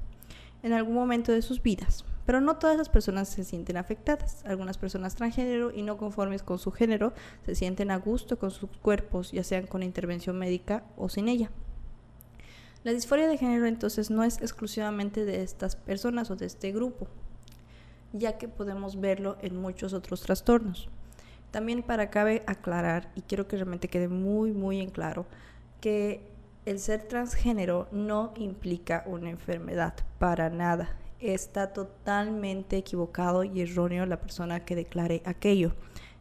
en 0.63 0.73
algún 0.73 0.95
momento 0.95 1.31
de 1.31 1.41
sus 1.41 1.61
vidas. 1.61 2.05
Pero 2.31 2.39
no 2.39 2.55
todas 2.55 2.77
las 2.77 2.87
personas 2.87 3.27
se 3.27 3.43
sienten 3.43 3.75
afectadas. 3.75 4.41
Algunas 4.45 4.77
personas 4.77 5.15
transgénero 5.15 5.69
y 5.69 5.81
no 5.81 5.97
conformes 5.97 6.43
con 6.43 6.59
su 6.59 6.71
género 6.71 7.11
se 7.45 7.55
sienten 7.55 7.91
a 7.91 7.97
gusto 7.97 8.39
con 8.39 8.51
sus 8.51 8.69
cuerpos, 8.81 9.33
ya 9.33 9.43
sean 9.43 9.67
con 9.67 9.83
intervención 9.83 10.39
médica 10.39 10.85
o 10.95 11.09
sin 11.09 11.27
ella. 11.27 11.51
La 12.85 12.93
disforia 12.93 13.27
de 13.27 13.37
género 13.37 13.65
entonces 13.65 14.09
no 14.09 14.23
es 14.23 14.37
exclusivamente 14.37 15.25
de 15.25 15.43
estas 15.43 15.75
personas 15.75 16.31
o 16.31 16.37
de 16.37 16.45
este 16.45 16.71
grupo, 16.71 17.09
ya 18.13 18.37
que 18.37 18.47
podemos 18.47 19.01
verlo 19.01 19.35
en 19.41 19.57
muchos 19.57 19.91
otros 19.91 20.21
trastornos. 20.21 20.87
También 21.51 21.83
para 21.83 22.11
cabe 22.11 22.43
aclarar, 22.47 23.11
y 23.13 23.23
quiero 23.23 23.49
que 23.49 23.57
realmente 23.57 23.89
quede 23.89 24.07
muy, 24.07 24.53
muy 24.53 24.79
en 24.79 24.89
claro, 24.89 25.25
que 25.81 26.31
el 26.65 26.79
ser 26.79 27.09
transgénero 27.09 27.89
no 27.91 28.31
implica 28.37 29.03
una 29.05 29.29
enfermedad, 29.29 29.95
para 30.17 30.49
nada. 30.49 30.95
Está 31.21 31.71
totalmente 31.71 32.77
equivocado 32.77 33.43
y 33.43 33.61
erróneo 33.61 34.05
la 34.05 34.19
persona 34.19 34.65
que 34.65 34.75
declare 34.75 35.21
aquello, 35.25 35.73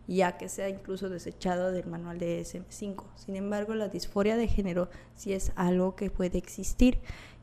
ya 0.07 0.37
que 0.37 0.49
sea 0.49 0.69
incluso 0.69 1.09
desechado 1.09 1.73
del 1.73 1.87
manual 1.87 2.19
de 2.19 2.42
SM5. 2.42 3.04
Sin 3.16 3.37
embargo, 3.37 3.75
la 3.75 3.88
disforia 3.88 4.37
de 4.37 4.47
género 4.47 4.90
sí 5.14 5.33
es 5.33 5.52
algo 5.57 5.97
que 5.97 6.11
puede 6.11 6.37
existir 6.37 7.00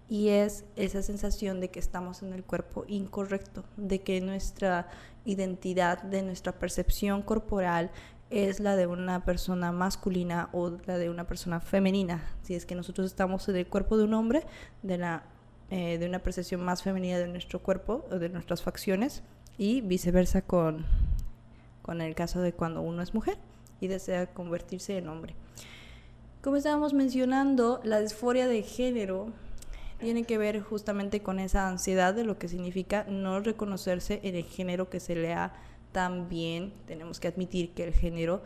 y 0.08 0.30
es 0.30 0.66
esa 0.76 1.02
sensación 1.02 1.60
de 1.60 1.70
que 1.70 1.80
estamos 1.80 2.22
en 2.22 2.34
el 2.34 2.44
cuerpo 2.44 2.86
incorrecto, 2.88 3.64
de 3.76 4.02
que 4.02 4.22
nuestra 4.22 4.88
identidad, 5.26 6.02
de 6.04 6.22
nuestra 6.22 6.54
percepción 6.54 7.22
corporal 7.22 7.92
es 8.30 8.60
la 8.60 8.76
de 8.76 8.88
una 8.88 9.24
persona 9.26 9.72
masculina 9.72 10.50
o 10.54 10.78
la 10.86 10.98
de 10.98 11.10
una 11.10 11.26
persona 11.26 11.60
femenina. 11.60 12.24
Si 12.42 12.56
es 12.56 12.66
que 12.66 12.76
nosotros 12.76 13.08
estamos 13.08 13.48
en 13.50 13.56
el 13.56 13.68
cuerpo 13.68 13.98
de 13.98 14.04
un 14.04 14.14
hombre, 14.14 14.46
de, 14.84 14.98
la, 14.98 15.24
eh, 15.70 15.98
de 15.98 16.06
una 16.06 16.20
percepción 16.20 16.64
más 16.64 16.84
femenina 16.84 17.18
de 17.18 17.28
nuestro 17.28 17.60
cuerpo 17.60 18.06
o 18.12 18.20
de 18.20 18.30
nuestras 18.30 18.62
facciones 18.62 19.24
y 19.58 19.82
viceversa 19.82 20.42
con, 20.42 20.86
con 21.82 22.02
el 22.02 22.16
caso 22.16 22.42
de 22.42 22.54
cuando 22.54 22.82
uno 22.82 23.02
es 23.02 23.14
mujer 23.14 23.38
y 23.82 23.88
desea 23.88 24.28
convertirse 24.28 24.98
en 24.98 25.10
hombre. 25.10 25.36
Como 26.42 26.56
estábamos 26.56 26.94
mencionando, 26.94 27.82
la 27.84 28.00
disforia 28.00 28.48
de 28.48 28.64
género 28.64 29.34
tiene 30.00 30.24
que 30.24 30.38
ver 30.38 30.62
justamente 30.62 31.22
con 31.22 31.40
esa 31.40 31.68
ansiedad 31.68 32.14
de 32.14 32.24
lo 32.24 32.38
que 32.38 32.48
significa 32.48 33.06
no 33.10 33.40
reconocerse 33.40 34.20
en 34.24 34.36
el 34.36 34.46
género 34.46 34.90
que 34.90 35.00
se 35.00 35.16
le 35.16 35.34
ha 35.34 35.54
también 35.92 36.74
tenemos 36.86 37.20
que 37.20 37.28
admitir 37.28 37.74
que 37.74 37.84
el 37.84 37.94
género 37.94 38.44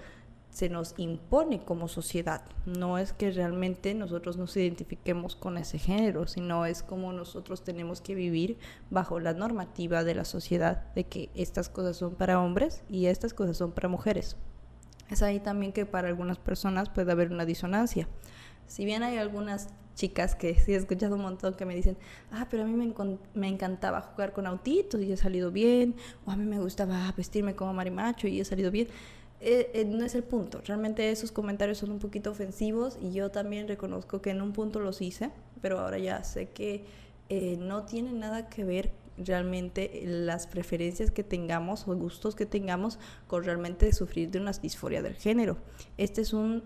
se 0.51 0.69
nos 0.69 0.93
impone 0.97 1.63
como 1.63 1.87
sociedad. 1.87 2.43
No 2.65 2.97
es 2.97 3.13
que 3.13 3.31
realmente 3.31 3.93
nosotros 3.95 4.37
nos 4.37 4.55
identifiquemos 4.55 5.35
con 5.35 5.57
ese 5.57 5.79
género, 5.79 6.27
sino 6.27 6.65
es 6.65 6.83
como 6.83 7.13
nosotros 7.13 7.63
tenemos 7.63 8.01
que 8.01 8.15
vivir 8.15 8.57
bajo 8.89 9.19
la 9.19 9.33
normativa 9.33 10.03
de 10.03 10.13
la 10.13 10.25
sociedad 10.25 10.93
de 10.93 11.05
que 11.05 11.29
estas 11.33 11.69
cosas 11.69 11.97
son 11.97 12.15
para 12.15 12.41
hombres 12.41 12.83
y 12.89 13.05
estas 13.05 13.33
cosas 13.33 13.57
son 13.57 13.71
para 13.71 13.87
mujeres. 13.87 14.35
Es 15.09 15.21
ahí 15.23 15.39
también 15.39 15.71
que 15.71 15.85
para 15.85 16.09
algunas 16.09 16.37
personas 16.37 16.89
puede 16.89 17.11
haber 17.11 17.31
una 17.31 17.45
disonancia. 17.45 18.07
Si 18.67 18.85
bien 18.85 19.03
hay 19.03 19.17
algunas 19.17 19.69
chicas 19.95 20.35
que 20.35 20.55
sí 20.55 20.73
he 20.73 20.77
escuchado 20.77 21.15
un 21.15 21.21
montón 21.21 21.53
que 21.53 21.65
me 21.65 21.75
dicen, 21.75 21.97
ah, 22.31 22.47
pero 22.49 22.63
a 22.63 22.65
mí 22.65 22.73
me, 22.73 22.93
me, 23.33 23.47
encantaba 23.47 24.01
jugar 24.01 24.33
con 24.33 24.47
autitos 24.47 25.01
y 25.01 25.11
he 25.11 25.17
salido 25.17 25.51
bien, 25.51 25.95
o 26.25 26.31
a 26.31 26.35
mí 26.35 26.45
me 26.45 26.59
gustaba 26.59 27.13
vestirme 27.15 27.55
como 27.55 27.73
marimacho 27.73 28.27
y 28.27 28.39
he 28.39 28.45
salido 28.45 28.71
bien. 28.71 28.87
Eh, 29.43 29.71
eh, 29.73 29.85
no 29.85 30.05
es 30.05 30.13
el 30.13 30.23
punto, 30.23 30.61
realmente 30.63 31.09
esos 31.09 31.31
comentarios 31.31 31.79
son 31.79 31.89
un 31.89 31.97
poquito 31.97 32.29
ofensivos 32.29 32.99
y 33.01 33.11
yo 33.11 33.31
también 33.31 33.67
reconozco 33.67 34.21
que 34.21 34.29
en 34.29 34.39
un 34.39 34.53
punto 34.53 34.79
los 34.79 35.01
hice, 35.01 35.31
pero 35.61 35.79
ahora 35.79 35.97
ya 35.97 36.23
sé 36.23 36.49
que 36.49 36.85
eh, 37.29 37.57
no 37.59 37.83
tiene 37.85 38.13
nada 38.13 38.49
que 38.49 38.63
ver 38.63 38.91
realmente 39.17 40.03
las 40.05 40.45
preferencias 40.45 41.09
que 41.09 41.23
tengamos 41.23 41.87
o 41.87 41.95
gustos 41.95 42.35
que 42.35 42.45
tengamos 42.45 42.99
con 43.25 43.43
realmente 43.43 43.91
sufrir 43.93 44.29
de 44.29 44.39
una 44.39 44.51
disforia 44.51 45.01
del 45.01 45.15
género. 45.15 45.57
Este 45.97 46.21
es 46.21 46.33
un 46.33 46.63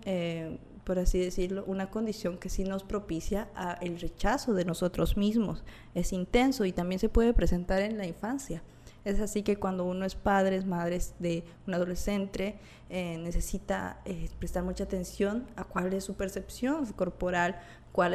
por 0.83 0.99
así 0.99 1.17
decirlo, 1.17 1.63
una 1.65 1.89
condición 1.89 2.37
que 2.37 2.47
sí 2.47 2.63
nos 2.63 2.83
propicia 2.83 3.49
a 3.55 3.73
el 3.81 3.99
rechazo 3.99 4.53
de 4.53 4.65
nosotros 4.65 5.17
mismos. 5.17 5.63
Es 5.95 6.13
intenso 6.13 6.63
y 6.63 6.71
también 6.71 6.99
se 6.99 7.09
puede 7.09 7.33
presentar 7.33 7.81
en 7.81 7.97
la 7.97 8.05
infancia. 8.05 8.61
Es 9.05 9.19
así 9.19 9.43
que 9.43 9.57
cuando 9.57 9.85
uno 9.85 10.03
es 10.03 10.15
padre, 10.15 10.57
es 10.57 10.65
madre 10.65 10.99
de 11.19 11.43
un 11.67 11.75
adolescente, 11.75 12.57
eh, 12.89 13.17
necesita 13.19 14.01
eh, 14.03 14.29
prestar 14.39 14.63
mucha 14.63 14.83
atención 14.83 15.45
a 15.55 15.63
cuál 15.63 15.93
es 15.93 16.03
su 16.03 16.15
percepción 16.15 16.91
corporal, 16.93 17.59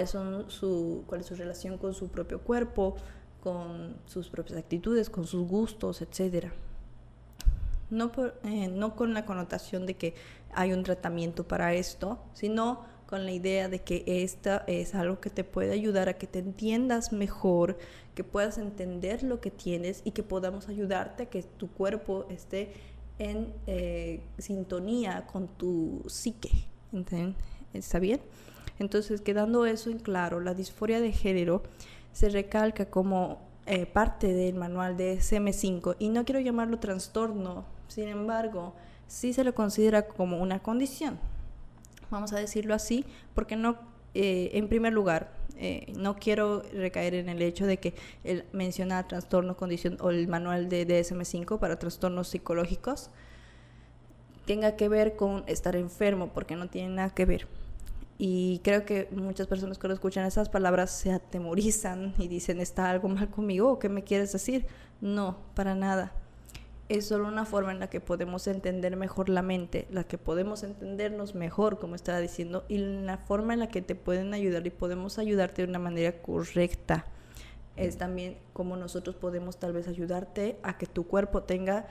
son 0.07 0.51
su, 0.51 1.05
cuál 1.07 1.21
es 1.21 1.27
su 1.29 1.37
relación 1.37 1.79
con 1.79 1.95
su 1.95 2.09
propio 2.09 2.41
cuerpo, 2.41 2.97
con 3.41 3.97
sus 4.07 4.29
propias 4.29 4.59
actitudes, 4.59 5.09
con 5.09 5.27
sus 5.27 5.47
gustos, 5.47 6.03
etcétera. 6.03 6.53
No, 7.89 8.11
eh, 8.45 8.69
no 8.69 8.95
con 8.95 9.15
la 9.15 9.25
connotación 9.25 9.87
de 9.87 9.95
que 9.95 10.15
hay 10.53 10.73
un 10.73 10.83
tratamiento 10.83 11.47
para 11.47 11.73
esto, 11.73 12.19
sino 12.35 12.85
con 13.11 13.27
la 13.27 13.33
idea 13.33 13.69
de 13.69 13.81
que 13.81 14.05
esta 14.07 14.65
es 14.67 14.95
algo 14.95 15.21
que 15.21 15.29
te 15.29 15.45
puede 15.45 15.73
ayudar 15.73 16.09
a 16.09 16.15
que 16.15 16.27
te 16.27 16.39
entiendas 16.39 17.13
mejor, 17.13 17.77
que 18.15 18.25
puedas 18.25 18.57
entender 18.57 19.23
lo 19.23 19.41
que 19.41 19.51
tienes 19.51 20.01
y 20.05 20.13
que 20.13 20.23
podamos 20.23 20.69
ayudarte 20.69 21.25
a 21.25 21.27
que 21.27 21.43
tu 21.43 21.69
cuerpo 21.69 22.27
esté 22.31 22.73
en 23.19 23.53
eh, 23.67 24.21
sintonía 24.39 25.27
con 25.27 25.49
tu 25.49 26.03
psique. 26.07 26.51
¿Está 27.75 27.99
bien? 27.99 28.21
Entonces, 28.79 29.21
quedando 29.21 29.67
eso 29.67 29.91
en 29.91 29.99
claro, 29.99 30.41
la 30.41 30.55
disforia 30.55 31.01
de 31.01 31.13
género 31.13 31.63
se 32.13 32.31
recalca 32.31 32.87
como 32.87 33.41
eh, 33.67 33.85
parte 33.85 34.33
del 34.33 34.55
manual 34.55 34.97
de 34.97 35.19
SM5 35.19 35.97
y 35.99 36.09
no 36.09 36.25
quiero 36.25 36.41
llamarlo 36.41 36.79
trastorno 36.79 37.67
sin 37.91 38.07
embargo, 38.07 38.73
sí 39.09 39.33
se 39.33 39.43
lo 39.43 39.53
considera 39.53 40.07
como 40.07 40.41
una 40.41 40.61
condición, 40.61 41.19
vamos 42.11 42.33
a 42.33 42.39
decirlo 42.39 42.75
así, 42.75 43.05
porque 43.35 43.57
no, 43.57 43.79
eh, 44.15 44.51
en 44.55 44.69
primer 44.69 44.93
lugar, 44.93 45.33
eh, 45.57 45.93
no 45.97 46.17
quiero 46.17 46.63
recaer 46.73 47.15
en 47.15 47.29
el 47.29 47.43
hecho 47.43 47.67
de 47.67 47.79
que 47.79 47.95
él 48.25 48.45
menciona 48.53 49.07
trastorno, 49.07 49.57
condición 49.57 49.99
o 50.01 50.11
el 50.11 50.27
manual 50.27 50.69
de 50.69 50.87
DSM5 50.87 51.59
para 51.59 51.79
trastornos 51.79 52.29
psicológicos 52.29 53.11
tenga 54.47 54.75
que 54.75 54.89
ver 54.89 55.17
con 55.17 55.45
estar 55.47 55.77
enfermo, 55.77 56.31
porque 56.33 56.57
no 56.57 56.69
tiene 56.69 56.95
nada 56.95 57.11
que 57.11 57.25
ver. 57.25 57.47
Y 58.19 58.61
creo 58.65 58.85
que 58.85 59.09
muchas 59.13 59.47
personas 59.47 59.79
cuando 59.79 59.95
escuchan 59.95 60.27
esas 60.27 60.49
palabras 60.49 60.91
se 60.91 61.13
atemorizan 61.13 62.15
y 62.19 62.27
dicen, 62.27 62.61
¿está 62.61 62.91
algo 62.91 63.09
mal 63.09 63.31
conmigo 63.31 63.79
qué 63.79 63.89
me 63.89 64.03
quieres 64.03 64.33
decir? 64.33 64.67
No, 65.01 65.39
para 65.55 65.75
nada 65.75 66.13
es 66.91 67.07
solo 67.07 67.29
una 67.29 67.45
forma 67.45 67.71
en 67.71 67.79
la 67.79 67.89
que 67.89 68.01
podemos 68.01 68.49
entender 68.49 68.97
mejor 68.97 69.29
la 69.29 69.43
mente, 69.43 69.87
la 69.93 70.03
que 70.03 70.19
podemos 70.19 70.65
entendernos 70.65 71.37
mejor, 71.37 71.79
como 71.79 71.95
estaba 71.95 72.19
diciendo, 72.19 72.65
y 72.69 72.79
la 72.79 73.17
forma 73.17 73.55
en 73.55 73.61
la 73.61 73.69
que 73.69 73.81
te 73.81 73.95
pueden 73.95 74.35
ayudar 74.35 74.67
y 74.67 74.71
podemos 74.71 75.21
ayudarte 75.21 75.63
de 75.63 75.69
una 75.69 75.79
manera 75.79 76.21
correcta. 76.21 77.07
Es 77.77 77.97
también 77.97 78.39
como 78.53 78.77
nosotros 78.77 79.15
podemos 79.15 79.57
tal 79.57 79.73
vez 79.73 79.87
ayudarte 79.87 80.59
a 80.65 80.79
que 80.79 80.87
tu 80.87 81.07
cuerpo 81.07 81.45
tenga 81.45 81.87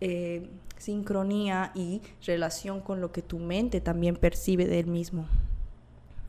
eh, 0.00 0.48
sincronía 0.78 1.70
y 1.74 2.00
relación 2.24 2.80
con 2.80 3.02
lo 3.02 3.12
que 3.12 3.20
tu 3.20 3.38
mente 3.38 3.82
también 3.82 4.16
percibe 4.16 4.66
del 4.66 4.86
mismo. 4.86 5.26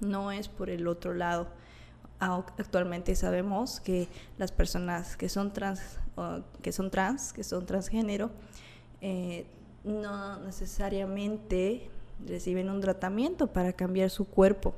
No 0.02 0.34
es 0.34 0.50
por 0.50 0.70
el 0.70 0.90
otro 0.90 1.14
lado. 1.14 1.48
Actualmente 2.20 3.16
sabemos 3.16 3.80
que 3.80 4.10
las 4.38 4.52
personas 4.52 5.16
que 5.16 5.30
son 5.30 5.54
trans 5.54 6.00
que 6.62 6.72
son 6.72 6.92
trans, 6.92 7.34
que 7.34 7.44
son 7.44 7.66
transgénero, 7.66 8.32
eh, 9.02 9.46
no 9.84 10.40
necesariamente 10.40 11.90
reciben 12.26 12.70
un 12.70 12.82
tratamiento 12.82 13.48
para 13.48 13.74
cambiar 13.74 14.10
su 14.10 14.26
cuerpo. 14.26 14.76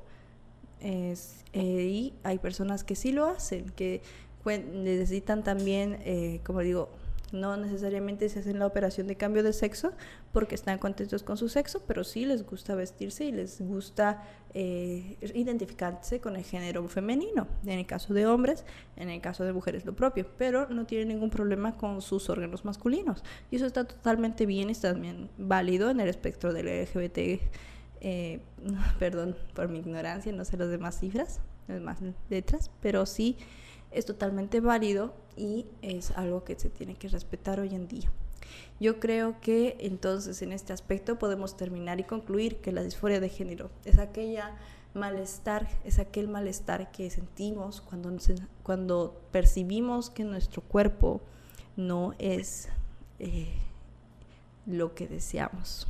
Eh, 0.80 1.16
y 1.54 2.14
hay 2.24 2.40
personas 2.40 2.84
que 2.84 2.96
sí 2.96 3.12
lo 3.12 3.26
hacen, 3.26 3.70
que 3.72 4.02
necesitan 4.46 5.44
también, 5.44 6.00
eh, 6.04 6.42
como 6.44 6.62
digo, 6.62 6.90
no 7.32 7.58
necesariamente 7.58 8.28
se 8.30 8.40
hacen 8.40 8.60
la 8.60 8.66
operación 8.66 9.08
de 9.08 9.16
cambio 9.16 9.44
de 9.44 9.54
sexo 9.54 9.94
porque 10.32 10.56
están 10.56 10.78
contentos 10.78 11.24
con 11.24 11.38
su 11.38 11.50
sexo, 11.50 11.84
pero 11.88 12.04
sí 12.04 12.26
les 12.26 12.46
gusta 12.46 12.76
vestirse 12.76 13.26
y 13.26 13.32
les 13.32 13.62
gusta 13.62 14.24
eh, 14.54 15.18
identificarse 15.34 16.20
con 16.20 16.36
el 16.36 16.44
género 16.44 16.88
femenino. 16.88 17.48
En 17.66 17.80
el 17.80 17.86
caso 17.86 18.14
de 18.14 18.26
hombres, 18.26 18.66
en 18.98 19.10
el 19.10 19.22
caso 19.22 19.44
de 19.44 19.54
mujeres 19.54 19.86
lo 19.86 19.96
propio, 19.96 20.28
pero 20.38 20.68
no 20.70 20.86
tienen 20.86 21.10
ningún 21.10 21.30
problema 21.30 21.78
con 21.78 22.02
sus 22.02 22.30
órganos 22.30 22.66
masculinos. 22.66 23.24
Y 23.50 23.56
eso 23.58 23.66
está 23.66 23.86
totalmente 23.86 24.46
bien 24.46 24.70
y 24.70 24.74
está 24.74 24.94
también 24.94 25.30
válido 25.38 25.90
en 25.90 26.00
el 26.00 26.10
espectro 26.10 26.54
del 26.54 26.68
LGBT. 26.84 27.18
Eh, 28.02 28.42
perdón 29.00 29.36
por 29.54 29.70
mi 29.70 29.80
ignorancia, 29.80 30.32
no 30.32 30.44
sé 30.46 30.58
las 30.58 30.70
demás 30.70 31.00
cifras, 31.00 31.40
las 31.68 31.78
demás 31.78 32.00
letras, 32.30 32.72
pero 32.82 33.06
sí 33.06 33.38
es 33.92 34.06
totalmente 34.06 34.60
válido 34.60 35.14
y 35.36 35.66
es 35.82 36.12
algo 36.12 36.44
que 36.44 36.58
se 36.58 36.70
tiene 36.70 36.96
que 36.96 37.10
respetar 37.10 37.60
hoy 37.60 37.76
en 37.76 37.88
día. 37.88 38.12
Yo 38.80 39.00
creo 39.00 39.40
que 39.40 39.78
entonces 39.80 40.42
en 40.42 40.52
este 40.52 40.74
aspecto 40.74 41.20
podemos 41.20 41.56
terminar 41.56 42.00
y 42.00 42.04
concluir 42.04 42.58
que 42.58 42.72
la 42.72 42.84
disforia 42.84 43.20
de 43.20 43.30
género 43.30 43.70
es 43.86 44.00
aquella 44.00 44.56
malestar, 44.94 45.70
es 45.86 46.00
aquel 46.00 46.28
malestar 46.28 46.92
que 46.92 47.10
sentimos 47.10 47.82
cuando, 47.82 48.12
cuando 48.64 49.22
percibimos 49.32 50.10
que 50.10 50.24
nuestro 50.24 50.62
cuerpo 50.62 51.22
no 51.78 52.14
es 52.20 52.70
eh, 53.20 53.54
lo 54.66 54.94
que 54.96 55.08
deseamos 55.08 55.88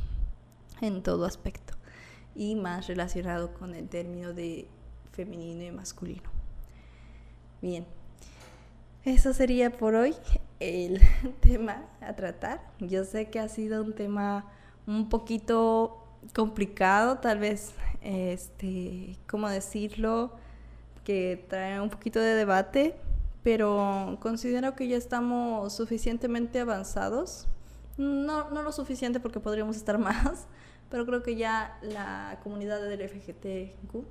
en 0.80 1.02
todo 1.02 1.24
aspecto 1.24 1.74
y 2.34 2.54
más 2.54 2.86
relacionado 2.86 3.52
con 3.54 3.74
el 3.74 3.88
término 3.88 4.32
de 4.32 4.68
femenino 5.12 5.62
y 5.64 5.70
masculino. 5.70 6.41
Bien, 7.62 7.86
eso 9.04 9.32
sería 9.32 9.70
por 9.70 9.94
hoy 9.94 10.16
el 10.58 11.00
tema 11.40 11.84
a 12.00 12.12
tratar. 12.16 12.60
Yo 12.80 13.04
sé 13.04 13.30
que 13.30 13.38
ha 13.38 13.48
sido 13.48 13.84
un 13.84 13.94
tema 13.94 14.50
un 14.84 15.08
poquito 15.08 16.04
complicado, 16.34 17.18
tal 17.18 17.38
vez, 17.38 17.72
este, 18.00 19.16
¿cómo 19.28 19.48
decirlo? 19.48 20.32
Que 21.04 21.46
trae 21.48 21.80
un 21.80 21.88
poquito 21.88 22.18
de 22.18 22.34
debate, 22.34 22.96
pero 23.44 24.18
considero 24.20 24.74
que 24.74 24.88
ya 24.88 24.96
estamos 24.96 25.72
suficientemente 25.72 26.58
avanzados. 26.58 27.46
No, 27.96 28.50
no 28.50 28.64
lo 28.64 28.72
suficiente 28.72 29.20
porque 29.20 29.38
podríamos 29.38 29.76
estar 29.76 29.98
más, 30.00 30.48
pero 30.90 31.06
creo 31.06 31.22
que 31.22 31.36
ya 31.36 31.78
la 31.80 32.40
comunidad 32.42 32.82
del 32.82 33.08
FGTQ 33.08 34.04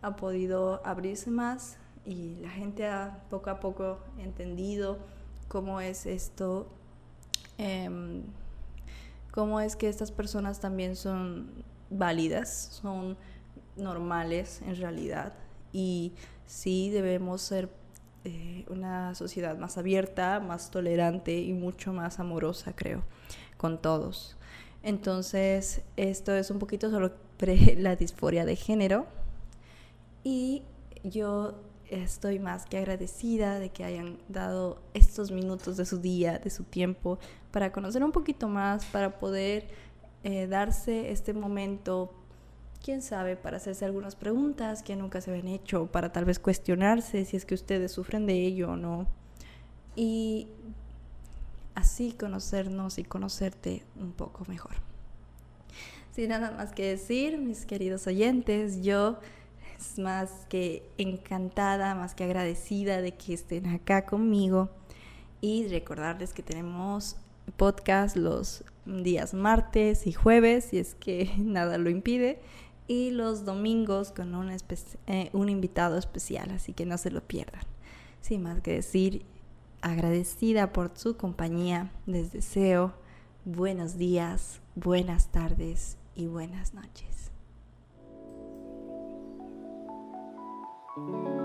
ha 0.00 0.16
podido 0.16 0.80
abrirse 0.82 1.30
más 1.30 1.76
y 2.06 2.36
la 2.36 2.50
gente 2.50 2.86
ha 2.86 3.24
poco 3.28 3.50
a 3.50 3.58
poco 3.58 3.98
entendido 4.18 4.98
cómo 5.48 5.80
es 5.80 6.06
esto, 6.06 6.68
em, 7.58 8.22
cómo 9.32 9.60
es 9.60 9.76
que 9.76 9.88
estas 9.88 10.12
personas 10.12 10.60
también 10.60 10.94
son 10.96 11.64
válidas, 11.90 12.78
son 12.80 13.16
normales 13.76 14.62
en 14.62 14.76
realidad 14.76 15.34
y 15.72 16.14
sí 16.46 16.90
debemos 16.90 17.42
ser 17.42 17.68
eh, 18.24 18.64
una 18.68 19.14
sociedad 19.14 19.56
más 19.58 19.76
abierta, 19.76 20.40
más 20.40 20.70
tolerante 20.70 21.40
y 21.40 21.52
mucho 21.52 21.92
más 21.92 22.18
amorosa, 22.18 22.74
creo, 22.74 23.02
con 23.56 23.80
todos. 23.80 24.36
Entonces, 24.82 25.82
esto 25.96 26.32
es 26.34 26.50
un 26.50 26.58
poquito 26.58 26.90
sobre 26.90 27.12
la 27.76 27.96
disforia 27.96 28.44
de 28.44 28.56
género 28.56 29.06
y 30.24 30.62
yo 31.04 31.65
estoy 31.90 32.38
más 32.38 32.66
que 32.66 32.78
agradecida 32.78 33.58
de 33.58 33.70
que 33.70 33.84
hayan 33.84 34.18
dado 34.28 34.80
estos 34.94 35.30
minutos 35.30 35.76
de 35.76 35.84
su 35.84 35.98
día, 35.98 36.38
de 36.38 36.50
su 36.50 36.64
tiempo, 36.64 37.18
para 37.50 37.72
conocer 37.72 38.02
un 38.02 38.12
poquito 38.12 38.48
más, 38.48 38.84
para 38.86 39.18
poder 39.18 39.68
eh, 40.24 40.46
darse 40.46 41.10
este 41.10 41.32
momento, 41.32 42.12
quién 42.84 43.02
sabe, 43.02 43.36
para 43.36 43.58
hacerse 43.58 43.84
algunas 43.84 44.16
preguntas 44.16 44.82
que 44.82 44.96
nunca 44.96 45.20
se 45.20 45.30
habían 45.30 45.48
hecho, 45.48 45.86
para 45.86 46.12
tal 46.12 46.24
vez 46.24 46.38
cuestionarse 46.38 47.24
si 47.24 47.36
es 47.36 47.44
que 47.44 47.54
ustedes 47.54 47.92
sufren 47.92 48.26
de 48.26 48.34
ello 48.34 48.72
o 48.72 48.76
no. 48.76 49.06
Y 49.94 50.48
así 51.74 52.12
conocernos 52.12 52.98
y 52.98 53.04
conocerte 53.04 53.84
un 54.00 54.12
poco 54.12 54.44
mejor. 54.48 54.72
Sin 56.12 56.30
nada 56.30 56.50
más 56.50 56.72
que 56.72 56.88
decir, 56.88 57.38
mis 57.38 57.66
queridos 57.66 58.06
oyentes, 58.06 58.82
yo 58.82 59.18
más 59.98 60.30
que 60.48 60.88
encantada, 60.98 61.94
más 61.94 62.14
que 62.14 62.24
agradecida 62.24 63.00
de 63.00 63.12
que 63.12 63.34
estén 63.34 63.66
acá 63.66 64.06
conmigo 64.06 64.70
y 65.40 65.66
recordarles 65.68 66.32
que 66.32 66.42
tenemos 66.42 67.16
podcast 67.56 68.16
los 68.16 68.64
días 68.84 69.34
martes 69.34 70.06
y 70.06 70.12
jueves, 70.12 70.66
si 70.66 70.78
es 70.78 70.94
que 70.94 71.30
nada 71.38 71.78
lo 71.78 71.90
impide, 71.90 72.40
y 72.88 73.10
los 73.10 73.44
domingos 73.44 74.12
con 74.12 74.34
un, 74.34 74.50
eh, 75.06 75.30
un 75.32 75.48
invitado 75.48 75.98
especial, 75.98 76.50
así 76.52 76.72
que 76.72 76.86
no 76.86 76.98
se 76.98 77.10
lo 77.10 77.20
pierdan. 77.20 77.62
Sin 78.20 78.42
más 78.42 78.60
que 78.60 78.74
decir, 78.74 79.24
agradecida 79.82 80.72
por 80.72 80.92
su 80.94 81.16
compañía, 81.16 81.90
les 82.06 82.32
deseo 82.32 82.94
buenos 83.44 83.96
días, 83.98 84.60
buenas 84.74 85.30
tardes 85.30 85.96
y 86.14 86.26
buenas 86.26 86.74
noches. 86.74 87.15
Thank 90.96 91.08
you. 91.10 91.35